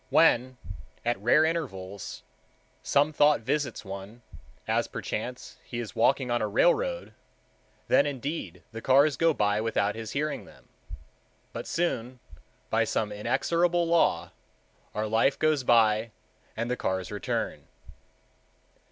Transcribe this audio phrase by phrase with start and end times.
[0.09, 0.57] When,
[1.05, 2.23] at rare intervals,
[2.81, 4.23] some thought visits one,
[4.67, 7.13] as perchance he is walking on a railroad,
[7.87, 10.67] then, indeed, the cars go by without his hearing them.
[11.53, 12.19] But soon,
[12.71, 14.31] by some inexorable law,
[14.95, 16.09] our life goes by
[16.57, 17.67] and the cars return.